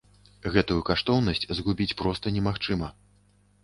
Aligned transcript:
Гэтую 0.55 0.77
каштоўнасць 0.89 1.45
згубіць 1.61 1.91
проста 2.03 2.25
немагчыма. 2.39 2.95